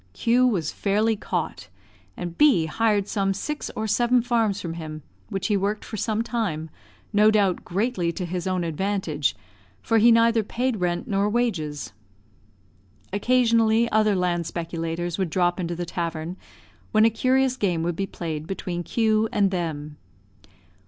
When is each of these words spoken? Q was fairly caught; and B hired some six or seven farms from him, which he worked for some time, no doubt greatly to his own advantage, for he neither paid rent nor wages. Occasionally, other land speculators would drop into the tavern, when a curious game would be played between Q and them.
Q 0.13 0.47
was 0.47 0.71
fairly 0.71 1.15
caught; 1.15 1.69
and 2.17 2.35
B 2.35 2.65
hired 2.65 3.07
some 3.07 3.35
six 3.35 3.69
or 3.75 3.85
seven 3.85 4.23
farms 4.23 4.59
from 4.59 4.73
him, 4.73 5.03
which 5.29 5.45
he 5.45 5.55
worked 5.55 5.85
for 5.85 5.95
some 5.95 6.23
time, 6.23 6.71
no 7.13 7.29
doubt 7.29 7.63
greatly 7.63 8.11
to 8.13 8.25
his 8.25 8.47
own 8.47 8.63
advantage, 8.63 9.35
for 9.79 9.99
he 9.99 10.11
neither 10.11 10.41
paid 10.41 10.77
rent 10.77 11.07
nor 11.07 11.29
wages. 11.29 11.93
Occasionally, 13.13 13.87
other 13.91 14.15
land 14.15 14.47
speculators 14.47 15.19
would 15.19 15.29
drop 15.29 15.59
into 15.59 15.75
the 15.75 15.85
tavern, 15.85 16.35
when 16.91 17.05
a 17.05 17.11
curious 17.11 17.55
game 17.55 17.83
would 17.83 17.95
be 17.95 18.07
played 18.07 18.47
between 18.47 18.81
Q 18.81 19.29
and 19.31 19.51
them. 19.51 19.97